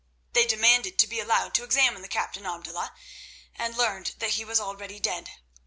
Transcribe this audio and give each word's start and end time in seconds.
They 0.33 0.47
demanded 0.47 0.97
to 0.97 1.05
be 1.05 1.19
allowed 1.19 1.53
to 1.53 1.63
examine 1.63 2.01
the 2.01 2.07
captain 2.07 2.43
Abdullah, 2.47 2.91
and 3.53 3.77
learned 3.77 4.15
that 4.17 4.31
he 4.31 4.43
was 4.43 4.59
already 4.59 4.99
dead. 4.99 5.29